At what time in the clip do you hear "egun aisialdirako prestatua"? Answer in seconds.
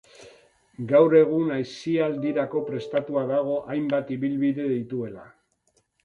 1.17-3.23